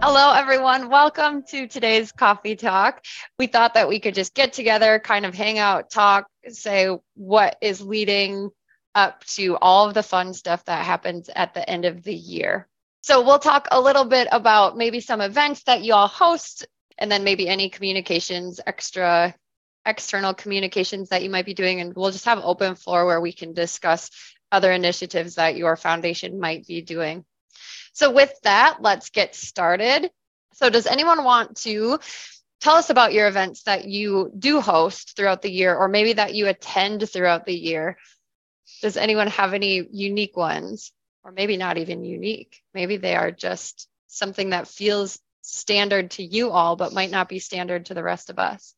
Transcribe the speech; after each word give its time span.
Hello, 0.00 0.32
everyone. 0.32 0.88
Welcome 0.88 1.42
to 1.48 1.66
today's 1.66 2.12
coffee 2.12 2.56
talk. 2.56 3.04
We 3.38 3.46
thought 3.46 3.74
that 3.74 3.88
we 3.88 4.00
could 4.00 4.14
just 4.14 4.32
get 4.32 4.54
together, 4.54 4.98
kind 4.98 5.26
of 5.26 5.34
hang 5.34 5.58
out, 5.58 5.90
talk, 5.90 6.28
say 6.48 6.96
what 7.14 7.56
is 7.60 7.82
leading 7.82 8.50
up 8.94 9.22
to 9.24 9.58
all 9.58 9.86
of 9.86 9.92
the 9.92 10.02
fun 10.02 10.32
stuff 10.32 10.64
that 10.64 10.86
happens 10.86 11.28
at 11.36 11.52
the 11.52 11.68
end 11.68 11.84
of 11.84 12.02
the 12.02 12.14
year. 12.14 12.66
So, 13.02 13.22
we'll 13.22 13.38
talk 13.38 13.68
a 13.70 13.80
little 13.80 14.06
bit 14.06 14.28
about 14.32 14.76
maybe 14.78 15.00
some 15.00 15.20
events 15.20 15.64
that 15.64 15.82
you 15.82 15.92
all 15.92 16.08
host, 16.08 16.66
and 16.96 17.12
then 17.12 17.22
maybe 17.22 17.46
any 17.46 17.68
communications, 17.68 18.60
extra 18.66 19.34
external 19.84 20.32
communications 20.32 21.10
that 21.10 21.22
you 21.22 21.30
might 21.30 21.46
be 21.46 21.54
doing. 21.54 21.80
And 21.80 21.94
we'll 21.94 22.12
just 22.12 22.24
have 22.24 22.40
open 22.42 22.76
floor 22.76 23.04
where 23.04 23.20
we 23.20 23.32
can 23.32 23.52
discuss 23.52 24.10
other 24.50 24.72
initiatives 24.72 25.34
that 25.34 25.56
your 25.56 25.76
foundation 25.76 26.40
might 26.40 26.66
be 26.66 26.80
doing. 26.80 27.24
So, 27.98 28.12
with 28.12 28.32
that, 28.44 28.76
let's 28.80 29.10
get 29.10 29.34
started. 29.34 30.12
So, 30.52 30.70
does 30.70 30.86
anyone 30.86 31.24
want 31.24 31.56
to 31.62 31.98
tell 32.60 32.76
us 32.76 32.90
about 32.90 33.12
your 33.12 33.26
events 33.26 33.64
that 33.64 33.86
you 33.86 34.30
do 34.38 34.60
host 34.60 35.16
throughout 35.16 35.42
the 35.42 35.50
year, 35.50 35.74
or 35.74 35.88
maybe 35.88 36.12
that 36.12 36.32
you 36.32 36.46
attend 36.46 37.10
throughout 37.10 37.44
the 37.44 37.58
year? 37.58 37.98
Does 38.82 38.96
anyone 38.96 39.26
have 39.26 39.52
any 39.52 39.84
unique 39.90 40.36
ones, 40.36 40.92
or 41.24 41.32
maybe 41.32 41.56
not 41.56 41.76
even 41.76 42.04
unique? 42.04 42.62
Maybe 42.72 42.98
they 42.98 43.16
are 43.16 43.32
just 43.32 43.88
something 44.06 44.50
that 44.50 44.68
feels 44.68 45.18
standard 45.42 46.12
to 46.12 46.22
you 46.22 46.50
all, 46.52 46.76
but 46.76 46.92
might 46.92 47.10
not 47.10 47.28
be 47.28 47.40
standard 47.40 47.86
to 47.86 47.94
the 47.94 48.04
rest 48.04 48.30
of 48.30 48.38
us. 48.38 48.76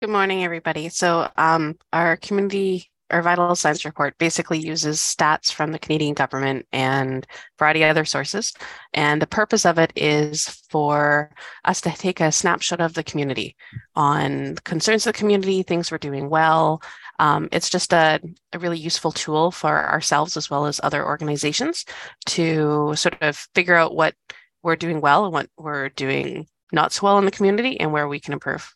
Good 0.00 0.10
morning, 0.10 0.44
everybody. 0.44 0.90
So, 0.90 1.28
um, 1.36 1.76
our 1.92 2.16
community 2.16 2.88
our 3.14 3.22
vital 3.22 3.54
signs 3.54 3.84
report 3.84 4.18
basically 4.18 4.58
uses 4.58 4.98
stats 4.98 5.52
from 5.52 5.70
the 5.70 5.78
Canadian 5.78 6.14
government 6.14 6.66
and 6.72 7.24
a 7.24 7.28
variety 7.58 7.84
of 7.84 7.90
other 7.90 8.04
sources. 8.04 8.52
And 8.92 9.22
the 9.22 9.26
purpose 9.28 9.64
of 9.64 9.78
it 9.78 9.92
is 9.94 10.48
for 10.68 11.30
us 11.64 11.80
to 11.82 11.90
take 11.90 12.18
a 12.18 12.32
snapshot 12.32 12.80
of 12.80 12.94
the 12.94 13.04
community 13.04 13.54
on 13.94 14.56
concerns 14.64 15.06
of 15.06 15.12
the 15.12 15.18
community, 15.18 15.62
things 15.62 15.92
we're 15.92 15.98
doing 15.98 16.28
well. 16.28 16.82
Um, 17.20 17.48
it's 17.52 17.70
just 17.70 17.92
a, 17.92 18.20
a 18.52 18.58
really 18.58 18.78
useful 18.78 19.12
tool 19.12 19.52
for 19.52 19.88
ourselves 19.88 20.36
as 20.36 20.50
well 20.50 20.66
as 20.66 20.80
other 20.82 21.06
organizations 21.06 21.84
to 22.26 22.94
sort 22.96 23.22
of 23.22 23.36
figure 23.54 23.76
out 23.76 23.94
what 23.94 24.16
we're 24.64 24.74
doing 24.74 25.00
well 25.00 25.24
and 25.24 25.32
what 25.32 25.48
we're 25.56 25.90
doing 25.90 26.48
not 26.72 26.92
so 26.92 27.06
well 27.06 27.18
in 27.18 27.26
the 27.26 27.30
community 27.30 27.78
and 27.78 27.92
where 27.92 28.08
we 28.08 28.18
can 28.18 28.32
improve. 28.32 28.74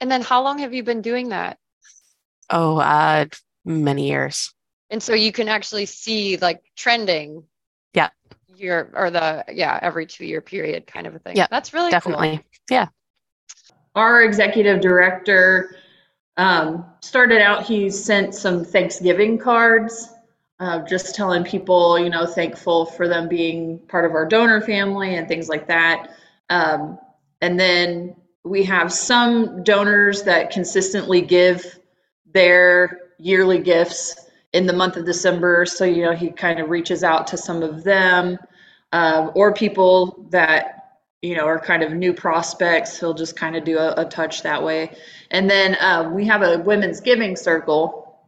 And 0.00 0.10
then 0.10 0.22
how 0.22 0.42
long 0.42 0.60
have 0.60 0.72
you 0.72 0.82
been 0.82 1.02
doing 1.02 1.28
that? 1.28 1.58
Oh, 2.52 2.76
uh, 2.78 3.24
many 3.64 4.08
years. 4.08 4.52
And 4.90 5.02
so 5.02 5.14
you 5.14 5.32
can 5.32 5.48
actually 5.48 5.86
see 5.86 6.36
like 6.36 6.62
trending. 6.76 7.44
Yeah. 7.94 8.10
Year 8.54 8.90
or 8.94 9.10
the 9.10 9.44
yeah 9.52 9.78
every 9.80 10.06
two 10.06 10.26
year 10.26 10.40
period 10.40 10.86
kind 10.86 11.06
of 11.06 11.14
a 11.14 11.18
thing. 11.18 11.36
Yeah, 11.36 11.46
that's 11.50 11.72
really 11.72 11.90
definitely. 11.90 12.36
Cool. 12.36 12.44
Yeah. 12.70 12.86
Our 13.94 14.22
executive 14.22 14.80
director 14.80 15.76
um, 16.36 16.84
started 17.00 17.42
out. 17.42 17.64
He 17.64 17.90
sent 17.90 18.34
some 18.34 18.64
Thanksgiving 18.64 19.38
cards, 19.38 20.08
uh, 20.60 20.80
just 20.80 21.14
telling 21.14 21.44
people, 21.44 21.98
you 21.98 22.08
know, 22.08 22.26
thankful 22.26 22.86
for 22.86 23.08
them 23.08 23.28
being 23.28 23.78
part 23.80 24.04
of 24.04 24.12
our 24.12 24.26
donor 24.26 24.60
family 24.60 25.16
and 25.16 25.28
things 25.28 25.48
like 25.48 25.68
that. 25.68 26.14
Um, 26.48 26.98
and 27.40 27.58
then 27.58 28.16
we 28.44 28.64
have 28.64 28.92
some 28.92 29.62
donors 29.62 30.22
that 30.22 30.50
consistently 30.50 31.20
give 31.20 31.78
their 32.32 33.00
yearly 33.18 33.58
gifts 33.58 34.16
in 34.52 34.66
the 34.66 34.72
month 34.72 34.96
of 34.96 35.04
December. 35.04 35.64
So, 35.66 35.84
you 35.84 36.04
know, 36.04 36.12
he 36.12 36.30
kind 36.30 36.60
of 36.60 36.68
reaches 36.68 37.04
out 37.04 37.26
to 37.28 37.36
some 37.36 37.62
of 37.62 37.84
them 37.84 38.38
uh, 38.92 39.30
or 39.34 39.54
people 39.54 40.26
that, 40.30 40.98
you 41.22 41.36
know, 41.36 41.46
are 41.46 41.58
kind 41.58 41.82
of 41.82 41.92
new 41.92 42.12
prospects. 42.12 42.98
He'll 42.98 43.14
just 43.14 43.36
kind 43.36 43.56
of 43.56 43.64
do 43.64 43.78
a, 43.78 43.94
a 44.02 44.04
touch 44.04 44.42
that 44.42 44.62
way. 44.62 44.96
And 45.30 45.48
then 45.48 45.76
uh, 45.76 46.10
we 46.12 46.26
have 46.26 46.42
a 46.42 46.58
women's 46.58 47.00
giving 47.00 47.36
circle. 47.36 48.18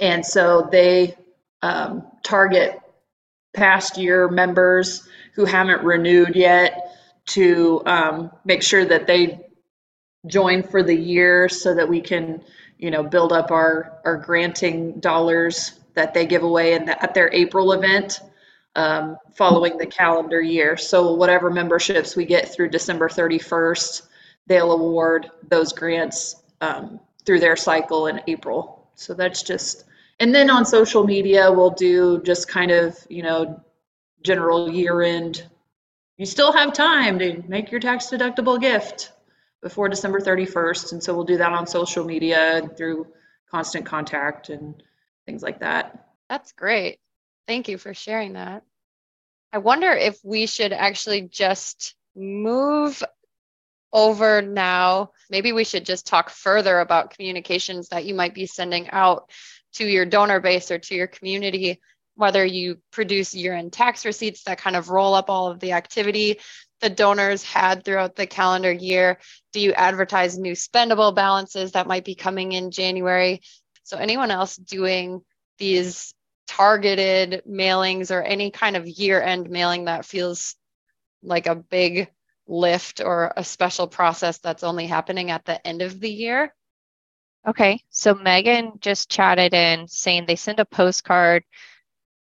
And 0.00 0.24
so 0.24 0.68
they 0.70 1.16
um, 1.62 2.06
target 2.22 2.78
past 3.54 3.98
year 3.98 4.28
members 4.28 5.08
who 5.34 5.44
haven't 5.44 5.82
renewed 5.82 6.36
yet 6.36 6.96
to 7.26 7.82
um, 7.86 8.30
make 8.44 8.62
sure 8.62 8.84
that 8.84 9.06
they 9.06 9.40
join 10.26 10.62
for 10.62 10.82
the 10.82 10.94
year 10.94 11.48
so 11.48 11.74
that 11.74 11.88
we 11.88 12.00
can 12.00 12.42
you 12.80 12.90
know, 12.90 13.02
build 13.02 13.32
up 13.32 13.50
our, 13.50 14.00
our 14.04 14.16
granting 14.16 14.98
dollars 15.00 15.80
that 15.94 16.14
they 16.14 16.24
give 16.24 16.42
away 16.42 16.72
in 16.72 16.86
the, 16.86 17.02
at 17.02 17.12
their 17.12 17.30
April 17.32 17.72
event 17.72 18.20
um, 18.74 19.18
following 19.34 19.76
the 19.76 19.86
calendar 19.86 20.40
year. 20.40 20.76
So 20.78 21.12
whatever 21.12 21.50
memberships 21.50 22.16
we 22.16 22.24
get 22.24 22.52
through 22.52 22.70
December 22.70 23.08
31st, 23.08 24.02
they'll 24.46 24.72
award 24.72 25.30
those 25.48 25.72
grants 25.74 26.36
um, 26.62 26.98
through 27.26 27.40
their 27.40 27.56
cycle 27.56 28.06
in 28.06 28.22
April. 28.26 28.88
So 28.94 29.12
that's 29.12 29.42
just, 29.42 29.84
and 30.18 30.34
then 30.34 30.48
on 30.48 30.64
social 30.64 31.04
media, 31.04 31.52
we'll 31.52 31.70
do 31.70 32.22
just 32.22 32.48
kind 32.48 32.70
of, 32.70 32.96
you 33.10 33.22
know, 33.22 33.62
general 34.22 34.70
year 34.70 35.02
end. 35.02 35.46
You 36.16 36.24
still 36.24 36.52
have 36.52 36.72
time 36.72 37.18
to 37.18 37.42
make 37.46 37.70
your 37.70 37.80
tax 37.80 38.06
deductible 38.06 38.58
gift 38.58 39.12
before 39.62 39.88
December 39.88 40.20
31st. 40.20 40.92
And 40.92 41.02
so 41.02 41.14
we'll 41.14 41.24
do 41.24 41.36
that 41.38 41.52
on 41.52 41.66
social 41.66 42.04
media 42.04 42.62
through 42.76 43.06
constant 43.50 43.84
contact 43.84 44.48
and 44.48 44.82
things 45.26 45.42
like 45.42 45.60
that. 45.60 46.08
That's 46.28 46.52
great. 46.52 46.98
Thank 47.46 47.68
you 47.68 47.78
for 47.78 47.94
sharing 47.94 48.34
that. 48.34 48.62
I 49.52 49.58
wonder 49.58 49.90
if 49.90 50.18
we 50.22 50.46
should 50.46 50.72
actually 50.72 51.22
just 51.22 51.94
move 52.14 53.02
over 53.92 54.40
now. 54.40 55.10
Maybe 55.28 55.52
we 55.52 55.64
should 55.64 55.84
just 55.84 56.06
talk 56.06 56.30
further 56.30 56.78
about 56.78 57.10
communications 57.10 57.88
that 57.88 58.04
you 58.04 58.14
might 58.14 58.34
be 58.34 58.46
sending 58.46 58.88
out 58.90 59.30
to 59.74 59.84
your 59.84 60.06
donor 60.06 60.40
base 60.40 60.70
or 60.70 60.78
to 60.78 60.94
your 60.94 61.08
community, 61.08 61.80
whether 62.14 62.44
you 62.44 62.78
produce 62.92 63.34
year 63.34 63.54
end 63.54 63.72
tax 63.72 64.04
receipts 64.04 64.44
that 64.44 64.58
kind 64.58 64.76
of 64.76 64.90
roll 64.90 65.14
up 65.14 65.28
all 65.28 65.48
of 65.48 65.58
the 65.60 65.72
activity 65.72 66.38
the 66.80 66.90
donors 66.90 67.42
had 67.42 67.84
throughout 67.84 68.16
the 68.16 68.26
calendar 68.26 68.72
year? 68.72 69.18
Do 69.52 69.60
you 69.60 69.72
advertise 69.72 70.38
new 70.38 70.52
spendable 70.52 71.14
balances 71.14 71.72
that 71.72 71.86
might 71.86 72.04
be 72.04 72.14
coming 72.14 72.52
in 72.52 72.70
January? 72.70 73.40
So, 73.84 73.96
anyone 73.96 74.30
else 74.30 74.56
doing 74.56 75.22
these 75.58 76.14
targeted 76.48 77.42
mailings 77.48 78.10
or 78.10 78.22
any 78.22 78.50
kind 78.50 78.76
of 78.76 78.88
year 78.88 79.22
end 79.22 79.50
mailing 79.50 79.84
that 79.84 80.04
feels 80.04 80.56
like 81.22 81.46
a 81.46 81.54
big 81.54 82.10
lift 82.48 83.00
or 83.00 83.32
a 83.36 83.44
special 83.44 83.86
process 83.86 84.38
that's 84.38 84.64
only 84.64 84.86
happening 84.86 85.30
at 85.30 85.44
the 85.44 85.64
end 85.66 85.82
of 85.82 86.00
the 86.00 86.10
year? 86.10 86.54
Okay, 87.46 87.82
so 87.88 88.14
Megan 88.14 88.72
just 88.80 89.10
chatted 89.10 89.54
in 89.54 89.88
saying 89.88 90.26
they 90.26 90.36
send 90.36 90.60
a 90.60 90.64
postcard 90.64 91.44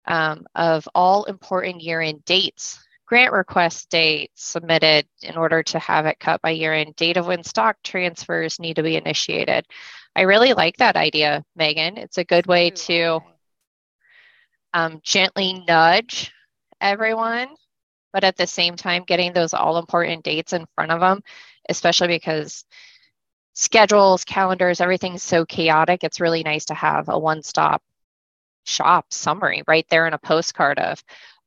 um, 0.06 0.47
of 0.54 0.88
all 0.94 1.25
important 1.25 1.82
year 1.82 2.00
end 2.00 2.25
dates 2.25 2.78
grant 3.06 3.32
request 3.32 3.91
date 3.91 4.31
submitted 4.34 5.06
in 5.22 5.37
order 5.37 5.62
to 5.62 5.78
have 5.78 6.06
it 6.06 6.19
cut 6.19 6.41
by 6.42 6.50
year 6.50 6.72
end, 6.72 6.97
date 6.97 7.16
of 7.16 7.26
when 7.26 7.44
stock 7.44 7.76
transfers 7.82 8.59
need 8.59 8.76
to 8.76 8.82
be 8.82 8.97
initiated. 8.97 9.66
I 10.16 10.22
really 10.22 10.53
like 10.54 10.76
that 10.78 10.97
idea, 10.97 11.44
Megan. 11.56 11.98
It's 11.98 12.19
a 12.19 12.25
good 12.25 12.47
way 12.47 12.70
to 12.70 13.20
um, 14.72 15.00
gently 15.03 15.65
nudge 15.66 16.32
everyone, 16.81 17.48
but 18.12 18.25
at 18.25 18.37
the 18.37 18.47
same 18.47 18.76
time, 18.76 19.04
getting 19.04 19.32
those 19.32 19.54
all 19.54 19.78
important 19.78 20.25
dates 20.25 20.53
in 20.53 20.66
front 20.75 20.92
of 20.92 21.00
them, 21.00 21.22
especially 21.69 22.09
because 22.09 22.65
schedules, 23.54 24.25
calendars, 24.25 24.81
everything's 24.81 25.22
so 25.22 25.44
chaotic. 25.44 26.04
It's 26.04 26.21
really 26.21 26.42
nice 26.42 26.66
to 26.66 26.75
have 26.75 27.09
a 27.09 27.19
one 27.19 27.42
stop 27.42 27.82
shop 28.65 29.12
summary 29.12 29.62
right 29.66 29.86
there 29.91 30.06
in 30.06 30.15
a 30.15 30.19
postcard 30.19 30.78
of 30.78 31.03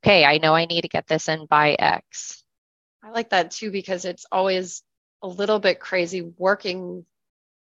okay, 0.07 0.23
I 0.23 0.37
know 0.37 0.55
I 0.55 0.65
need 0.65 0.81
to 0.81 0.87
get 0.87 1.07
this 1.07 1.27
in 1.27 1.45
by 1.47 1.75
X. 1.77 2.41
I 3.03 3.11
like 3.11 3.31
that 3.31 3.51
too 3.51 3.71
because 3.71 4.05
it's 4.05 4.25
always 4.31 4.81
a 5.21 5.27
little 5.27 5.59
bit 5.59 5.79
crazy 5.79 6.21
working 6.21 7.05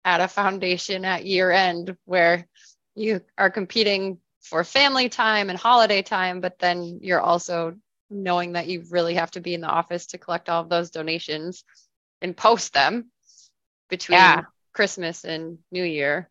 at 0.04 0.20
a 0.20 0.28
foundation 0.28 1.04
at 1.04 1.26
year 1.26 1.50
end 1.50 1.96
where 2.04 2.46
you 2.94 3.22
are 3.36 3.50
competing 3.50 4.18
for 4.40 4.62
family 4.62 5.08
time 5.08 5.50
and 5.50 5.58
holiday 5.58 6.00
time, 6.00 6.40
but 6.40 6.58
then 6.60 7.00
you're 7.02 7.20
also 7.20 7.76
knowing 8.08 8.52
that 8.52 8.68
you 8.68 8.84
really 8.90 9.14
have 9.14 9.32
to 9.32 9.40
be 9.40 9.54
in 9.54 9.60
the 9.60 9.68
office 9.68 10.06
to 10.06 10.18
collect 10.18 10.48
all 10.48 10.62
of 10.62 10.68
those 10.68 10.90
donations 10.90 11.64
and 12.22 12.36
post 12.36 12.72
them 12.72 13.10
between 13.90 14.18
yeah. 14.18 14.42
Christmas 14.72 15.24
and 15.24 15.58
New 15.72 15.84
Year. 15.84 16.30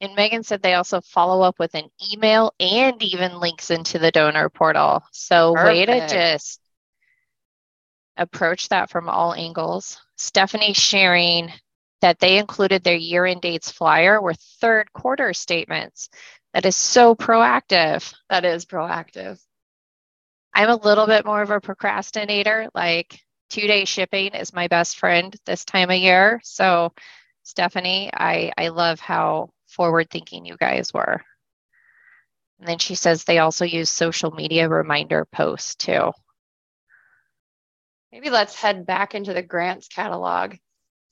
And 0.00 0.14
Megan 0.14 0.42
said 0.42 0.62
they 0.62 0.74
also 0.74 1.00
follow 1.02 1.42
up 1.42 1.58
with 1.58 1.74
an 1.74 1.90
email 2.12 2.54
and 2.58 3.02
even 3.02 3.38
links 3.38 3.70
into 3.70 3.98
the 3.98 4.10
donor 4.10 4.48
portal. 4.48 5.02
So, 5.12 5.54
Perfect. 5.54 5.66
way 5.66 5.86
to 5.86 6.08
just 6.08 6.60
approach 8.16 8.68
that 8.70 8.90
from 8.90 9.08
all 9.08 9.34
angles. 9.34 9.98
Stephanie 10.16 10.72
sharing 10.72 11.52
that 12.00 12.18
they 12.18 12.38
included 12.38 12.82
their 12.82 12.96
year 12.96 13.26
end 13.26 13.42
dates 13.42 13.70
flyer 13.70 14.20
with 14.20 14.38
third 14.60 14.92
quarter 14.92 15.34
statements. 15.34 16.08
That 16.54 16.66
is 16.66 16.76
so 16.76 17.14
proactive. 17.14 18.12
That 18.28 18.44
is 18.44 18.64
proactive. 18.64 19.38
I'm 20.52 20.68
a 20.68 20.76
little 20.76 21.06
bit 21.06 21.24
more 21.24 21.42
of 21.42 21.50
a 21.50 21.60
procrastinator. 21.60 22.68
Like 22.74 23.20
two 23.50 23.66
day 23.66 23.84
shipping 23.84 24.34
is 24.34 24.52
my 24.52 24.68
best 24.68 24.98
friend 24.98 25.34
this 25.46 25.64
time 25.64 25.90
of 25.90 25.96
year. 25.96 26.40
So, 26.42 26.92
Stephanie, 27.42 28.10
I, 28.12 28.52
I 28.56 28.68
love 28.68 29.00
how 29.00 29.50
forward 29.70 30.10
thinking 30.10 30.44
you 30.44 30.56
guys 30.56 30.92
were. 30.92 31.20
And 32.58 32.68
then 32.68 32.78
she 32.78 32.94
says 32.94 33.24
they 33.24 33.38
also 33.38 33.64
use 33.64 33.90
social 33.90 34.30
media 34.30 34.68
reminder 34.68 35.24
posts 35.24 35.74
too. 35.76 36.12
Maybe 38.12 38.28
let's 38.28 38.54
head 38.54 38.86
back 38.86 39.14
into 39.14 39.32
the 39.32 39.42
grants 39.42 39.88
catalog 39.88 40.56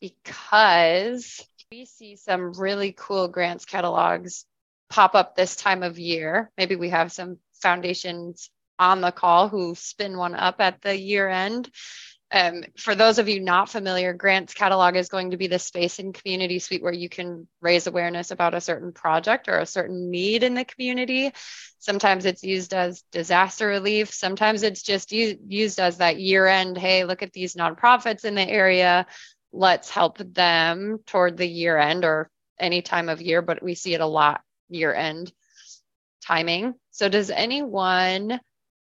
because 0.00 1.46
we 1.70 1.84
see 1.84 2.16
some 2.16 2.52
really 2.52 2.92
cool 2.92 3.28
grants 3.28 3.64
catalogs 3.64 4.44
pop 4.90 5.14
up 5.14 5.34
this 5.34 5.56
time 5.56 5.82
of 5.82 5.98
year. 5.98 6.50
Maybe 6.56 6.76
we 6.76 6.90
have 6.90 7.12
some 7.12 7.38
foundations 7.54 8.50
on 8.78 9.00
the 9.00 9.12
call 9.12 9.48
who 9.48 9.74
spin 9.74 10.16
one 10.16 10.34
up 10.34 10.60
at 10.60 10.82
the 10.82 10.96
year 10.96 11.28
end. 11.28 11.70
Um, 12.30 12.62
for 12.76 12.94
those 12.94 13.18
of 13.18 13.28
you 13.28 13.40
not 13.40 13.70
familiar, 13.70 14.12
Grants 14.12 14.52
Catalog 14.52 14.96
is 14.96 15.08
going 15.08 15.30
to 15.30 15.38
be 15.38 15.46
the 15.46 15.58
space 15.58 15.98
and 15.98 16.12
community 16.12 16.58
suite 16.58 16.82
where 16.82 16.92
you 16.92 17.08
can 17.08 17.48
raise 17.62 17.86
awareness 17.86 18.30
about 18.30 18.52
a 18.52 18.60
certain 18.60 18.92
project 18.92 19.48
or 19.48 19.58
a 19.58 19.66
certain 19.66 20.10
need 20.10 20.42
in 20.42 20.54
the 20.54 20.66
community. 20.66 21.32
Sometimes 21.78 22.26
it's 22.26 22.42
used 22.44 22.74
as 22.74 23.02
disaster 23.12 23.66
relief. 23.66 24.12
Sometimes 24.12 24.62
it's 24.62 24.82
just 24.82 25.10
u- 25.10 25.38
used 25.46 25.80
as 25.80 25.98
that 25.98 26.20
year 26.20 26.46
end 26.46 26.76
hey, 26.76 27.04
look 27.04 27.22
at 27.22 27.32
these 27.32 27.54
nonprofits 27.54 28.26
in 28.26 28.34
the 28.34 28.46
area. 28.46 29.06
Let's 29.50 29.88
help 29.88 30.18
them 30.18 30.98
toward 31.06 31.38
the 31.38 31.48
year 31.48 31.78
end 31.78 32.04
or 32.04 32.30
any 32.58 32.82
time 32.82 33.08
of 33.08 33.22
year, 33.22 33.40
but 33.40 33.62
we 33.62 33.74
see 33.74 33.94
it 33.94 34.02
a 34.02 34.06
lot 34.06 34.42
year 34.68 34.92
end 34.92 35.32
timing. 36.26 36.74
So, 36.90 37.08
does 37.08 37.30
anyone 37.30 38.38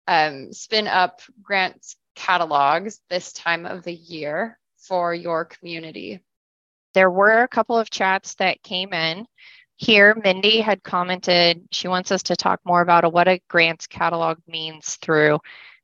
um, 0.07 0.53
spin 0.53 0.88
up 0.88 1.21
grants 1.41 1.97
catalogs 2.15 3.01
this 3.09 3.33
time 3.33 3.65
of 3.65 3.83
the 3.83 3.94
year 3.94 4.57
for 4.77 5.13
your 5.13 5.45
community? 5.45 6.21
There 6.94 7.12
were 7.12 7.44
a 7.44 7.47
couple 7.47 7.77
of 7.77 7.89
chats 7.89 8.35
that 8.35 8.63
came 8.63 8.94
in. 8.94 9.25
Here, 9.77 10.15
Mindy 10.15 10.62
had 10.62 10.83
commented 10.83 11.67
she 11.71 11.89
wants 11.89 12.12
us 12.12 12.23
to 12.23 12.35
talk 12.35 12.62
more 12.63 12.81
about 12.81 13.12
what 13.12 13.27
a 13.27 13.41
grants 13.50 13.88
catalog 13.88 14.38
means 14.47 14.95
through 14.95 15.39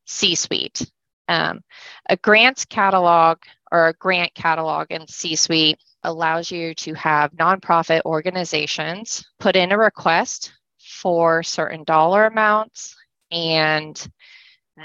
C 0.05 0.35
Suite. 0.35 0.89
Um, 1.27 1.61
a 2.09 2.15
grants 2.17 2.65
catalog 2.65 3.39
or 3.71 3.87
a 3.87 3.93
grant 3.93 4.33
catalog 4.33 4.87
in 4.91 5.07
C 5.07 5.35
Suite 5.35 5.79
allows 6.03 6.49
you 6.49 6.73
to 6.75 6.93
have 6.93 7.33
nonprofit 7.33 8.01
organizations 8.05 9.25
put 9.39 9.55
in 9.55 9.71
a 9.71 9.77
request 9.77 10.53
for 10.79 11.43
certain 11.43 11.83
dollar 11.83 12.25
amounts 12.25 12.95
and 13.31 14.11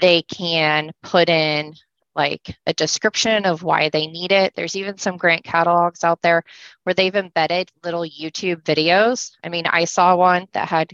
they 0.01 0.21
can 0.23 0.91
put 1.03 1.29
in 1.29 1.73
like 2.15 2.57
a 2.65 2.73
description 2.73 3.45
of 3.45 3.61
why 3.61 3.89
they 3.89 4.07
need 4.07 4.31
it. 4.31 4.53
There's 4.55 4.75
even 4.75 4.97
some 4.97 5.17
grant 5.17 5.43
catalogs 5.43 6.03
out 6.03 6.21
there 6.21 6.43
where 6.83 6.95
they've 6.95 7.15
embedded 7.15 7.71
little 7.83 8.03
YouTube 8.03 8.63
videos. 8.63 9.31
I 9.43 9.49
mean, 9.49 9.67
I 9.67 9.85
saw 9.85 10.15
one 10.15 10.47
that 10.53 10.67
had 10.67 10.91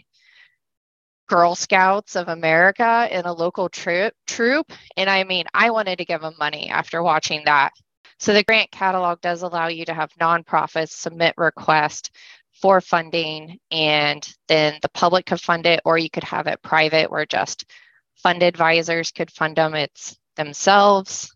Girl 1.28 1.56
Scouts 1.56 2.18
of 2.18 2.28
America 2.28 3.08
in 3.10 3.26
a 3.26 3.34
local 3.34 3.70
troop, 3.70 4.14
troop 4.28 4.72
and 4.98 5.10
I 5.10 5.24
mean, 5.24 5.46
I 5.54 5.72
wanted 5.72 6.00
to 6.00 6.06
give 6.06 6.22
them 6.22 6.36
money 6.38 6.70
after 6.70 7.02
watching 7.02 7.44
that. 7.46 7.72
So 8.20 8.34
the 8.34 8.44
grant 8.44 8.72
catalog 8.72 9.22
does 9.22 9.42
allow 9.42 9.68
you 9.68 9.86
to 9.86 9.94
have 9.94 10.12
nonprofits 10.20 10.92
submit 10.92 11.36
requests 11.38 12.12
for 12.62 12.82
funding 12.82 13.60
and 13.72 14.28
then 14.48 14.78
the 14.82 14.90
public 14.90 15.26
could 15.26 15.42
fund 15.42 15.66
it 15.66 15.82
or 15.86 15.98
you 15.98 16.10
could 16.10 16.24
have 16.24 16.48
it 16.48 16.62
private 16.62 17.10
where 17.10 17.26
just 17.26 17.66
fund 18.16 18.44
advisors 18.44 19.12
could 19.12 19.32
fund 19.32 19.56
them 19.56 19.76
it's 19.76 20.18
themselves. 20.36 21.36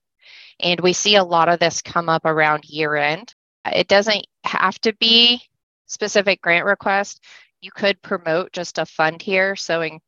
And 0.59 0.79
we 0.79 0.93
see 0.93 1.15
a 1.15 1.23
lot 1.23 1.49
of 1.49 1.59
this 1.59 1.81
come 1.81 2.09
up 2.09 2.25
around 2.25 2.65
year 2.65 2.95
end. 2.95 3.33
It 3.65 3.87
doesn't 3.87 4.25
have 4.43 4.79
to 4.81 4.93
be 4.95 5.41
specific 5.85 6.41
grant 6.41 6.65
request. 6.65 7.23
You 7.61 7.71
could 7.71 8.01
promote 8.01 8.53
just 8.53 8.77
a 8.77 8.85
fund 8.85 9.21
here. 9.21 9.55
So 9.55 9.81
in 9.81 9.99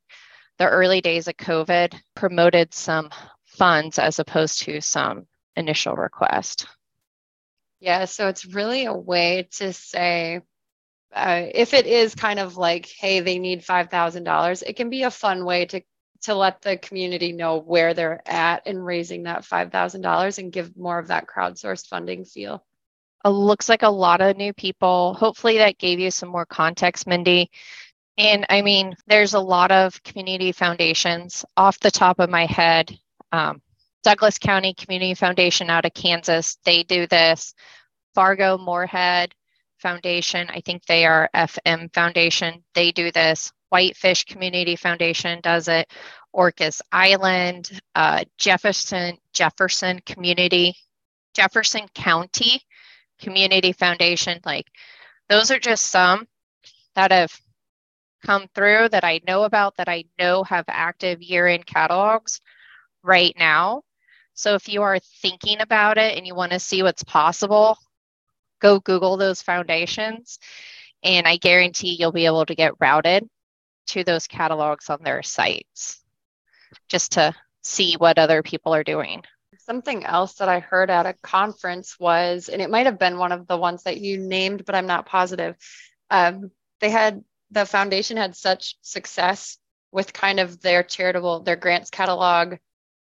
the 0.58 0.68
early 0.68 1.02
days 1.02 1.28
of 1.28 1.38
COVID, 1.38 1.94
promoted 2.16 2.74
some 2.74 3.10
funds 3.46 4.00
as 4.00 4.20
opposed 4.20 4.64
to 4.64 4.82
some 4.82 5.28
initial 5.56 5.96
request. 5.96 6.68
Yeah, 7.80 8.06
so 8.06 8.28
it's 8.28 8.46
really 8.46 8.86
a 8.86 8.94
way 8.94 9.48
to 9.54 9.72
say, 9.72 10.42
uh, 11.14 11.44
if 11.54 11.74
it 11.74 11.88
is 11.88 12.14
kind 12.14 12.40
of 12.40 12.58
like, 12.58 12.88
hey, 12.88 13.22
they 13.22 13.40
need 13.40 13.62
$5,000, 13.62 14.64
it 14.66 14.76
can 14.76 14.90
be 14.90 15.04
a 15.04 15.12
fun 15.12 15.46
way 15.46 15.66
to 15.68 15.82
to 16.24 16.36
let 16.36 16.62
the 16.62 16.78
community 16.78 17.32
know 17.32 17.58
where 17.58 17.94
they're 17.94 18.22
at 18.26 18.68
in 18.68 18.78
raising 18.78 19.24
that 19.24 19.44
$5,000 19.44 20.38
and 20.38 20.52
give 20.52 20.78
more 20.78 21.00
of 21.00 21.08
that 21.08 21.28
crowdsourced 21.28 21.88
funding 21.88 22.26
feel. 22.26 22.66
It 23.24 23.30
looks 23.30 23.68
like 23.68 23.84
a 23.84 23.90
lot 23.90 24.22
of 24.22 24.38
new 24.38 24.54
people. 24.54 25.14
Hopefully, 25.14 25.58
that 25.58 25.78
gave 25.78 26.00
you 26.00 26.10
some 26.12 26.30
more 26.30 26.46
context, 26.46 27.06
Mindy. 27.06 27.52
And 28.18 28.46
I 28.50 28.62
mean, 28.62 28.96
there's 29.08 29.34
a 29.34 29.40
lot 29.40 29.72
of 29.72 30.02
community 30.04 30.52
foundations 30.52 31.46
off 31.58 31.80
the 31.80 31.92
top 31.92 32.20
of 32.20 32.30
my 32.30 32.46
head. 32.46 32.98
Um, 33.32 33.62
Douglas 34.04 34.38
County 34.38 34.74
Community 34.74 35.14
Foundation 35.14 35.70
out 35.70 35.86
of 35.86 35.94
Kansas, 35.94 36.58
they 36.64 36.84
do 36.84 37.08
this. 37.08 37.54
Fargo 38.16 38.58
Moorhead 38.58 39.34
Foundation, 39.80 40.50
I 40.50 40.62
think 40.62 40.86
they 40.86 41.06
are 41.06 41.30
FM 41.34 41.94
Foundation, 41.94 42.64
they 42.74 42.92
do 42.92 43.12
this. 43.12 43.52
Whitefish 43.70 44.26
Community 44.26 44.76
Foundation 44.76 45.40
does 45.42 45.68
it. 45.68 45.92
Orcas 46.36 46.82
Island, 46.92 47.82
uh, 47.96 48.24
Jefferson 48.38 49.18
Jefferson 49.34 50.00
Community, 50.06 50.76
Jefferson 51.34 51.88
County 51.96 52.62
Community 53.20 53.72
Foundation. 53.72 54.40
Like 54.46 54.68
those 55.28 55.52
are 55.52 55.60
just 55.60 55.86
some 55.86 56.28
that 56.96 57.12
have 57.12 57.36
come 58.26 58.48
through 58.54 58.90
that 58.90 59.04
I 59.04 59.22
know 59.26 59.44
about 59.44 59.78
that 59.78 59.90
I 59.90 60.06
know 60.20 60.44
have 60.44 60.66
active 60.68 61.22
year-end 61.22 61.66
catalogs 61.66 62.42
right 63.04 63.34
now. 63.38 63.84
So 64.34 64.56
if 64.56 64.68
you 64.70 64.84
are 64.84 65.00
thinking 65.22 65.62
about 65.62 65.98
it 65.98 66.18
and 66.18 66.28
you 66.28 66.36
want 66.36 66.52
to 66.52 66.60
see 66.60 66.84
what's 66.84 67.04
possible, 67.04 67.78
go 68.60 68.80
Google 68.80 69.18
those 69.18 69.42
foundations 69.42 70.40
and 71.04 71.28
I 71.28 71.38
guarantee 71.38 71.96
you'll 71.98 72.12
be 72.12 72.26
able 72.26 72.46
to 72.46 72.56
get 72.56 72.74
routed 72.80 73.28
to 73.90 74.04
those 74.04 74.28
catalogs 74.28 74.90
on 74.90 75.00
their 75.04 75.24
sites 75.24 76.04
just 76.88 77.14
to 77.14 77.34
see 77.62 77.96
what 77.96 78.18
other 78.18 78.44
people 78.44 78.74
are 78.74 78.84
doing. 78.84 79.24
Something 79.58 80.06
else 80.06 80.36
that 80.36 80.50
I 80.50 80.60
heard 80.60 80.90
at 80.90 81.06
a 81.06 81.14
conference 81.22 82.00
was, 82.00 82.50
and 82.50 82.62
it 82.62 82.70
might 82.70 82.86
have 82.86 83.00
been 83.00 83.18
one 83.18 83.32
of 83.32 83.48
the 83.48 83.58
ones 83.58 83.84
that 83.84 84.00
you 84.00 84.18
named, 84.18 84.66
but 84.66 84.76
I'm 84.76 84.88
not 84.88 85.06
positive. 85.06 85.56
Um, 86.10 86.52
they 86.80 86.90
had 86.90 87.24
the 87.52 87.66
foundation 87.66 88.18
had 88.18 88.36
such 88.36 88.78
success 88.82 89.58
with 89.92 90.14
kind 90.14 90.40
of 90.40 90.62
their 90.62 90.84
charitable, 90.84 91.42
their 91.42 91.56
grants 91.56 91.90
catalog 91.90 92.58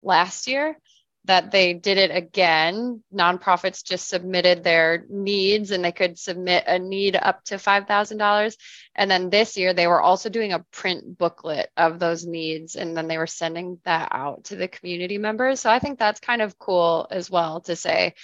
last 0.01 0.48
year 0.48 0.77
that 1.25 1.51
they 1.51 1.74
did 1.74 1.98
it 1.98 2.12
again. 2.12 3.01
Nonprofits 3.13 3.84
just 3.84 4.10
submitted 4.10 4.63
their 4.63 5.06
needs 5.10 5.72
and 5.72 5.84
they 5.84 5.92
could 5.92 6.20
submit 6.20 6.65
a 6.68 6.77
need 6.80 7.15
up 7.15 7.44
to 7.46 7.56
$5,000. 7.56 8.58
And 8.96 9.10
then 9.10 9.30
this 9.30 9.56
year 9.56 9.74
they 9.74 9.88
were 9.88 10.01
also 10.01 10.30
doing 10.30 10.51
a 10.53 10.65
print 10.72 11.18
booklet 11.18 11.70
of 11.77 12.00
those 12.00 12.25
needs 12.25 12.75
and 12.75 12.96
then 12.96 13.08
they 13.08 13.18
were 13.18 13.27
sending 13.27 13.80
that 13.86 14.10
out 14.12 14.46
to 14.46 14.56
the 14.56 14.68
community 14.68 15.18
members. 15.18 15.62
So 15.62 15.70
I 15.70 15.80
think 15.80 15.98
that's 15.98 16.20
kind 16.20 16.42
of 16.42 16.60
cool 16.60 17.08
as 17.10 17.32
well 17.32 17.62
to 17.62 17.75
say 17.75 18.15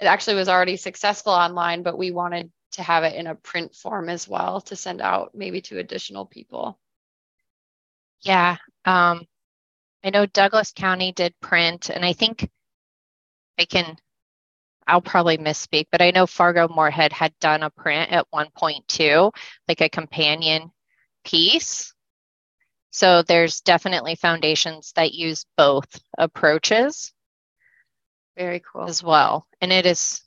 it 0.00 0.06
actually 0.06 0.36
was 0.36 0.48
already 0.48 0.76
successful 0.76 1.32
online, 1.32 1.82
but 1.82 1.98
we 1.98 2.10
wanted 2.10 2.52
to 2.72 2.82
have 2.82 3.04
it 3.04 3.14
in 3.14 3.26
a 3.26 3.34
print 3.34 3.74
form 3.74 4.08
as 4.08 4.28
well 4.28 4.60
to 4.60 4.76
send 4.76 5.00
out 5.00 5.32
maybe 5.34 5.60
to 5.62 5.78
additional 5.78 6.26
people. 6.26 6.78
Yeah. 8.22 8.56
Um, 8.84 9.26
I 10.04 10.10
know 10.10 10.26
Douglas 10.26 10.72
County 10.72 11.12
did 11.12 11.34
print, 11.40 11.88
and 11.88 12.04
I 12.04 12.12
think 12.12 12.50
I 13.58 13.64
can, 13.64 13.96
I'll 14.86 15.00
probably 15.00 15.38
misspeak, 15.38 15.86
but 15.90 16.02
I 16.02 16.10
know 16.10 16.26
Fargo 16.26 16.68
Moorhead 16.68 17.12
had 17.12 17.32
done 17.40 17.62
a 17.62 17.70
print 17.70 18.12
at 18.12 18.30
1.2, 18.32 19.32
like 19.66 19.80
a 19.80 19.88
companion 19.88 20.70
piece. 21.24 21.94
So 22.90 23.22
there's 23.22 23.62
definitely 23.62 24.14
foundations 24.14 24.92
that 24.94 25.14
use 25.14 25.46
both 25.56 25.88
approaches. 26.18 27.12
Very 28.36 28.62
cool. 28.70 28.84
As 28.84 29.02
well. 29.02 29.46
And 29.60 29.72
it 29.72 29.86
is 29.86 30.20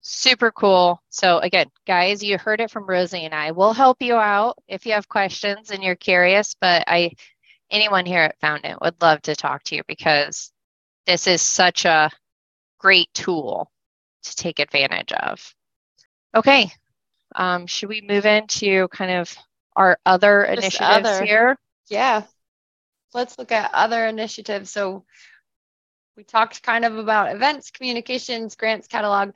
super 0.00 0.50
cool. 0.50 1.02
So 1.10 1.38
again, 1.38 1.66
guys, 1.86 2.22
you 2.22 2.38
heard 2.38 2.60
it 2.60 2.70
from 2.70 2.86
Rosie 2.86 3.24
and 3.24 3.34
I. 3.34 3.50
We'll 3.50 3.74
help 3.74 4.00
you 4.00 4.16
out 4.16 4.56
if 4.68 4.86
you 4.86 4.92
have 4.92 5.08
questions 5.08 5.70
and 5.70 5.82
you're 5.82 5.96
curious, 5.96 6.56
but 6.60 6.84
I 6.86 7.12
anyone 7.70 8.06
here 8.06 8.22
at 8.22 8.38
Foundant 8.40 8.80
would 8.80 9.00
love 9.00 9.22
to 9.22 9.36
talk 9.36 9.62
to 9.64 9.76
you 9.76 9.82
because 9.86 10.52
this 11.06 11.26
is 11.26 11.42
such 11.42 11.84
a 11.84 12.10
great 12.78 13.08
tool 13.14 13.70
to 14.22 14.36
take 14.36 14.58
advantage 14.58 15.12
of. 15.12 15.54
Okay, 16.34 16.70
um, 17.34 17.66
should 17.66 17.88
we 17.88 18.00
move 18.00 18.26
into 18.26 18.88
kind 18.88 19.10
of 19.10 19.36
our 19.76 19.98
other 20.04 20.44
Just 20.46 20.58
initiatives 20.58 21.08
other. 21.08 21.24
here? 21.24 21.58
Yeah. 21.88 22.22
let's 23.14 23.38
look 23.38 23.52
at 23.52 23.70
other 23.72 24.06
initiatives. 24.06 24.70
So 24.70 25.04
we 26.16 26.24
talked 26.24 26.62
kind 26.62 26.84
of 26.84 26.96
about 26.98 27.34
events, 27.34 27.70
communications, 27.70 28.56
grants 28.56 28.86
catalog. 28.88 29.34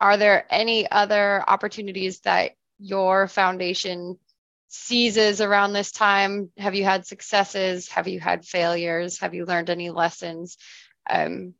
Are 0.00 0.16
there 0.16 0.44
any 0.50 0.90
other 0.90 1.42
opportunities 1.46 2.20
that 2.20 2.52
your 2.78 3.26
foundation 3.28 4.18
seizes 4.68 5.40
around 5.40 5.72
this 5.72 5.92
time? 5.92 6.50
Have 6.58 6.74
you 6.74 6.84
had 6.84 7.06
successes? 7.06 7.88
Have 7.88 8.08
you 8.08 8.20
had 8.20 8.44
failures? 8.44 9.18
Have 9.20 9.34
you 9.34 9.44
learned 9.44 9.70
any 9.70 9.90
lessons? 9.90 10.56
Um, 11.08 11.54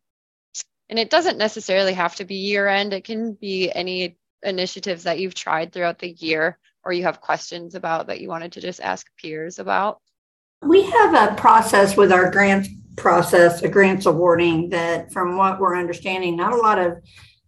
and 0.88 0.98
it 0.98 1.10
doesn't 1.10 1.38
necessarily 1.38 1.94
have 1.94 2.16
to 2.16 2.24
be 2.24 2.36
year 2.36 2.68
end, 2.68 2.92
it 2.92 3.04
can 3.04 3.32
be 3.32 3.70
any 3.70 4.16
initiatives 4.42 5.04
that 5.04 5.18
you've 5.18 5.34
tried 5.34 5.72
throughout 5.72 5.98
the 5.98 6.10
year 6.10 6.58
or 6.84 6.92
you 6.92 7.02
have 7.02 7.20
questions 7.20 7.74
about 7.74 8.06
that 8.06 8.20
you 8.20 8.28
wanted 8.28 8.52
to 8.52 8.60
just 8.60 8.80
ask 8.80 9.08
peers 9.20 9.58
about. 9.58 10.00
We 10.62 10.82
have 10.82 11.14
a 11.14 11.34
process 11.34 11.96
with 11.96 12.12
our 12.12 12.30
grants 12.30 12.68
process, 12.96 13.62
a 13.62 13.68
grants 13.68 14.06
awarding 14.06 14.70
that, 14.70 15.12
from 15.12 15.36
what 15.36 15.58
we're 15.58 15.76
understanding, 15.76 16.36
not 16.36 16.52
a 16.52 16.56
lot 16.56 16.78
of 16.78 16.98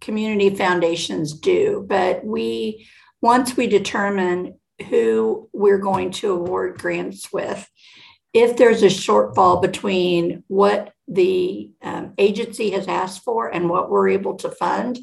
community 0.00 0.54
foundations 0.54 1.32
do. 1.38 1.86
But 1.88 2.24
we, 2.24 2.88
once 3.22 3.56
we 3.56 3.66
determine 3.68 4.58
who 4.88 5.48
we're 5.52 5.78
going 5.78 6.10
to 6.12 6.32
award 6.32 6.78
grants 6.78 7.32
with, 7.32 7.68
if 8.32 8.56
there's 8.56 8.82
a 8.82 8.86
shortfall 8.86 9.60
between 9.60 10.44
what 10.48 10.92
the 11.08 11.72
um, 11.82 12.12
agency 12.18 12.70
has 12.70 12.86
asked 12.86 13.24
for 13.24 13.48
and 13.48 13.68
what 13.68 13.90
we're 13.90 14.08
able 14.08 14.34
to 14.36 14.50
fund, 14.50 14.98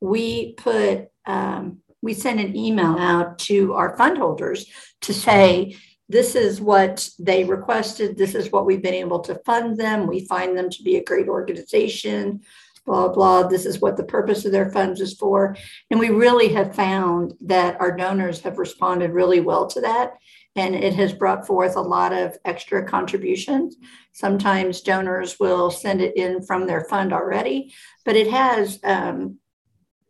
we 0.00 0.54
put 0.54 1.08
um, 1.26 1.78
we 2.02 2.14
send 2.14 2.40
an 2.40 2.56
email 2.56 2.96
out 2.98 3.38
to 3.38 3.74
our 3.74 3.96
fund 3.96 4.16
holders 4.16 4.66
to 5.02 5.12
say 5.12 5.76
this 6.08 6.34
is 6.34 6.60
what 6.60 7.08
they 7.18 7.44
requested. 7.44 8.16
This 8.16 8.34
is 8.34 8.50
what 8.50 8.66
we've 8.66 8.82
been 8.82 8.94
able 8.94 9.20
to 9.20 9.40
fund 9.46 9.78
them. 9.78 10.06
We 10.06 10.26
find 10.26 10.56
them 10.56 10.70
to 10.70 10.82
be 10.82 10.96
a 10.96 11.04
great 11.04 11.28
organization, 11.28 12.40
blah, 12.86 13.08
blah. 13.08 13.44
This 13.44 13.66
is 13.66 13.80
what 13.80 13.96
the 13.96 14.04
purpose 14.04 14.44
of 14.44 14.52
their 14.52 14.70
funds 14.70 15.00
is 15.00 15.14
for. 15.14 15.56
And 15.90 16.00
we 16.00 16.10
really 16.10 16.48
have 16.48 16.74
found 16.74 17.34
that 17.42 17.80
our 17.80 17.96
donors 17.96 18.40
have 18.40 18.58
responded 18.58 19.12
really 19.12 19.40
well 19.40 19.66
to 19.68 19.80
that. 19.82 20.14
And 20.56 20.74
it 20.74 20.94
has 20.94 21.12
brought 21.12 21.46
forth 21.46 21.76
a 21.76 21.80
lot 21.80 22.12
of 22.12 22.36
extra 22.44 22.84
contributions. 22.84 23.76
Sometimes 24.12 24.80
donors 24.80 25.38
will 25.38 25.70
send 25.70 26.00
it 26.00 26.16
in 26.16 26.42
from 26.42 26.66
their 26.66 26.84
fund 26.84 27.12
already, 27.12 27.72
but 28.04 28.16
it 28.16 28.28
has 28.30 28.80
um, 28.82 29.38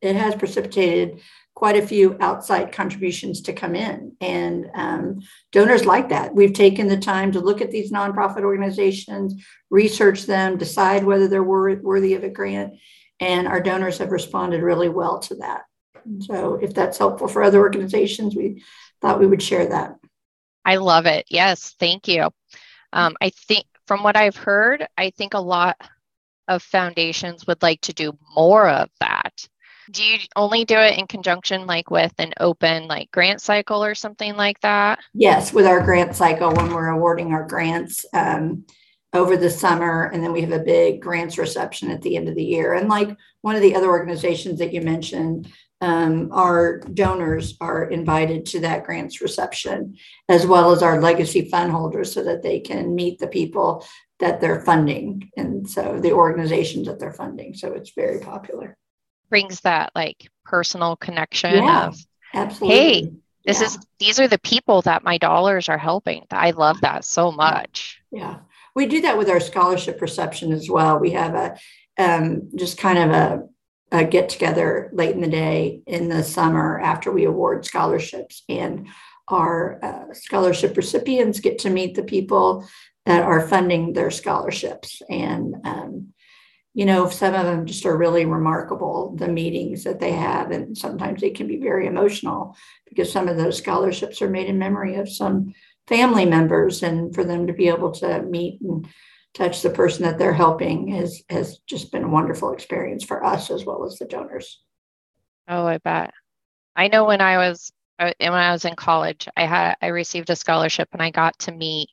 it 0.00 0.16
has 0.16 0.34
precipitated 0.34 1.20
quite 1.60 1.76
a 1.76 1.86
few 1.86 2.16
outside 2.20 2.72
contributions 2.72 3.42
to 3.42 3.52
come 3.52 3.74
in. 3.74 4.16
And 4.22 4.70
um, 4.72 5.20
donors 5.52 5.84
like 5.84 6.08
that. 6.08 6.34
We've 6.34 6.54
taken 6.54 6.88
the 6.88 6.96
time 6.96 7.32
to 7.32 7.40
look 7.40 7.60
at 7.60 7.70
these 7.70 7.92
nonprofit 7.92 8.44
organizations, 8.44 9.44
research 9.68 10.22
them, 10.22 10.56
decide 10.56 11.04
whether 11.04 11.28
they're 11.28 11.44
worthy 11.44 12.14
of 12.14 12.24
a 12.24 12.30
grant. 12.30 12.78
And 13.20 13.46
our 13.46 13.60
donors 13.60 13.98
have 13.98 14.10
responded 14.10 14.62
really 14.62 14.88
well 14.88 15.18
to 15.18 15.34
that. 15.34 15.64
So 16.20 16.54
if 16.54 16.72
that's 16.72 16.96
helpful 16.96 17.28
for 17.28 17.42
other 17.42 17.58
organizations, 17.58 18.34
we 18.34 18.64
thought 19.02 19.20
we 19.20 19.26
would 19.26 19.42
share 19.42 19.66
that. 19.66 19.96
I 20.64 20.76
love 20.76 21.04
it. 21.04 21.26
Yes, 21.28 21.76
thank 21.78 22.08
you. 22.08 22.30
Um, 22.94 23.16
I 23.20 23.28
think 23.28 23.66
from 23.86 24.02
what 24.02 24.16
I've 24.16 24.36
heard, 24.36 24.88
I 24.96 25.10
think 25.10 25.34
a 25.34 25.40
lot 25.40 25.76
of 26.48 26.62
foundations 26.62 27.46
would 27.46 27.60
like 27.60 27.82
to 27.82 27.92
do 27.92 28.16
more 28.34 28.66
of 28.66 28.88
that 29.00 29.46
do 29.90 30.04
you 30.04 30.18
only 30.36 30.64
do 30.64 30.76
it 30.76 30.98
in 30.98 31.06
conjunction 31.06 31.66
like 31.66 31.90
with 31.90 32.12
an 32.18 32.32
open 32.38 32.86
like 32.86 33.10
grant 33.10 33.40
cycle 33.40 33.84
or 33.84 33.94
something 33.94 34.36
like 34.36 34.60
that? 34.60 35.00
Yes 35.14 35.52
with 35.52 35.66
our 35.66 35.80
grant 35.82 36.14
cycle 36.14 36.52
when 36.52 36.72
we're 36.72 36.88
awarding 36.88 37.32
our 37.32 37.46
grants 37.46 38.04
um, 38.14 38.64
over 39.12 39.36
the 39.36 39.50
summer 39.50 40.10
and 40.12 40.22
then 40.22 40.32
we 40.32 40.40
have 40.42 40.52
a 40.52 40.58
big 40.58 41.00
grants 41.00 41.38
reception 41.38 41.90
at 41.90 42.02
the 42.02 42.16
end 42.16 42.28
of 42.28 42.34
the 42.34 42.44
year. 42.44 42.74
And 42.74 42.88
like 42.88 43.16
one 43.42 43.56
of 43.56 43.62
the 43.62 43.74
other 43.74 43.88
organizations 43.88 44.58
that 44.58 44.72
you 44.72 44.80
mentioned 44.80 45.50
um, 45.82 46.28
our 46.30 46.80
donors 46.80 47.56
are 47.60 47.84
invited 47.84 48.44
to 48.46 48.60
that 48.60 48.84
grants 48.84 49.22
reception 49.22 49.96
as 50.28 50.46
well 50.46 50.72
as 50.72 50.82
our 50.82 51.00
legacy 51.00 51.48
fund 51.48 51.72
holders 51.72 52.12
so 52.12 52.22
that 52.22 52.42
they 52.42 52.60
can 52.60 52.94
meet 52.94 53.18
the 53.18 53.26
people 53.26 53.86
that 54.18 54.42
they're 54.42 54.60
funding 54.60 55.30
and 55.38 55.68
so 55.68 55.98
the 55.98 56.12
organizations 56.12 56.86
that 56.86 56.98
they're 56.98 57.14
funding. 57.14 57.54
So 57.54 57.72
it's 57.72 57.92
very 57.96 58.20
popular 58.20 58.76
brings 59.30 59.60
that 59.60 59.92
like 59.94 60.28
personal 60.44 60.96
connection 60.96 61.54
yeah, 61.54 61.86
of 61.86 61.96
absolutely. 62.34 62.76
hey 62.76 63.12
this 63.44 63.60
yeah. 63.60 63.66
is 63.66 63.78
these 63.98 64.20
are 64.20 64.28
the 64.28 64.38
people 64.38 64.82
that 64.82 65.04
my 65.04 65.18
dollars 65.18 65.68
are 65.68 65.78
helping. 65.78 66.26
I 66.30 66.50
love 66.50 66.80
that 66.82 67.04
so 67.04 67.32
much. 67.32 68.00
Yeah. 68.10 68.38
We 68.74 68.86
do 68.86 69.00
that 69.02 69.18
with 69.18 69.28
our 69.28 69.40
scholarship 69.40 70.00
reception 70.00 70.52
as 70.52 70.68
well. 70.68 70.98
We 70.98 71.12
have 71.12 71.34
a 71.34 71.58
um, 71.98 72.50
just 72.54 72.78
kind 72.78 72.98
of 72.98 73.10
a, 73.10 73.48
a 73.92 74.04
get 74.04 74.28
together 74.28 74.90
late 74.92 75.14
in 75.14 75.20
the 75.20 75.28
day 75.28 75.82
in 75.86 76.08
the 76.08 76.22
summer 76.22 76.80
after 76.80 77.10
we 77.10 77.24
award 77.24 77.64
scholarships. 77.64 78.42
And 78.48 78.88
our 79.28 79.78
uh, 79.82 80.14
scholarship 80.14 80.76
recipients 80.76 81.40
get 81.40 81.58
to 81.60 81.70
meet 81.70 81.94
the 81.94 82.02
people 82.02 82.66
that 83.06 83.22
are 83.22 83.46
funding 83.46 83.92
their 83.92 84.10
scholarships. 84.10 85.02
And 85.08 85.56
um, 85.64 86.12
you 86.72 86.86
know, 86.86 87.08
some 87.08 87.34
of 87.34 87.46
them 87.46 87.66
just 87.66 87.84
are 87.84 87.96
really 87.96 88.24
remarkable, 88.24 89.14
the 89.16 89.28
meetings 89.28 89.84
that 89.84 89.98
they 89.98 90.12
have. 90.12 90.52
And 90.52 90.76
sometimes 90.76 91.20
they 91.20 91.30
can 91.30 91.48
be 91.48 91.56
very 91.56 91.86
emotional 91.86 92.56
because 92.88 93.10
some 93.10 93.28
of 93.28 93.36
those 93.36 93.58
scholarships 93.58 94.22
are 94.22 94.30
made 94.30 94.46
in 94.46 94.58
memory 94.58 94.96
of 94.96 95.08
some 95.08 95.52
family 95.88 96.26
members. 96.26 96.82
And 96.82 97.12
for 97.14 97.24
them 97.24 97.48
to 97.48 97.52
be 97.52 97.68
able 97.68 97.90
to 97.92 98.22
meet 98.22 98.60
and 98.60 98.86
touch 99.34 99.62
the 99.62 99.70
person 99.70 100.04
that 100.04 100.18
they're 100.18 100.32
helping 100.32 100.88
has, 100.88 101.22
has 101.28 101.58
just 101.66 101.90
been 101.90 102.04
a 102.04 102.08
wonderful 102.08 102.52
experience 102.52 103.04
for 103.04 103.24
us 103.24 103.50
as 103.50 103.64
well 103.64 103.84
as 103.84 103.98
the 103.98 104.04
donors. 104.04 104.62
Oh, 105.48 105.66
I 105.66 105.78
bet. 105.78 106.12
I 106.76 106.86
know 106.86 107.04
when 107.04 107.20
I 107.20 107.38
was 107.38 107.72
uh, 107.98 108.12
when 108.18 108.32
I 108.32 108.52
was 108.52 108.64
in 108.64 108.76
college, 108.76 109.28
I 109.36 109.44
had 109.44 109.74
I 109.82 109.88
received 109.88 110.30
a 110.30 110.36
scholarship 110.36 110.88
and 110.92 111.02
I 111.02 111.10
got 111.10 111.38
to 111.40 111.52
meet 111.52 111.88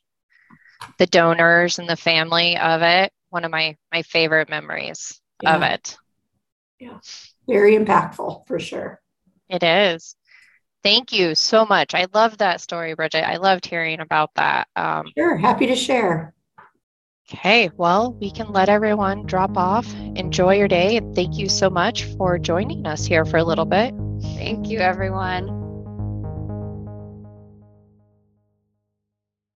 the 0.98 1.06
donors 1.06 1.80
and 1.80 1.88
the 1.88 1.96
family 1.96 2.56
of 2.56 2.82
it 2.82 3.12
one 3.30 3.44
of 3.44 3.50
my 3.50 3.76
my 3.92 4.02
favorite 4.02 4.48
memories 4.48 5.20
yeah. 5.42 5.56
of 5.56 5.62
it. 5.62 5.96
Yeah. 6.78 6.98
Very 7.48 7.76
impactful 7.76 8.46
for 8.46 8.58
sure. 8.58 9.00
It 9.48 9.62
is. 9.62 10.14
Thank 10.82 11.12
you 11.12 11.34
so 11.34 11.66
much. 11.66 11.94
I 11.94 12.06
love 12.14 12.38
that 12.38 12.60
story, 12.60 12.94
Bridget. 12.94 13.28
I 13.28 13.36
loved 13.36 13.66
hearing 13.66 14.00
about 14.00 14.30
that. 14.36 14.68
Um, 14.76 15.06
sure, 15.16 15.36
happy 15.36 15.66
to 15.66 15.76
share. 15.76 16.34
Okay, 17.30 17.70
well, 17.76 18.14
we 18.14 18.30
can 18.30 18.52
let 18.52 18.70
everyone 18.70 19.26
drop 19.26 19.58
off. 19.58 19.92
Enjoy 20.16 20.54
your 20.54 20.68
day. 20.68 21.00
Thank 21.14 21.36
you 21.36 21.48
so 21.48 21.68
much 21.68 22.04
for 22.16 22.38
joining 22.38 22.86
us 22.86 23.04
here 23.04 23.26
for 23.26 23.36
a 23.36 23.44
little 23.44 23.66
bit. 23.66 23.94
Thank 24.36 24.68
you, 24.68 24.78
everyone. 24.78 25.57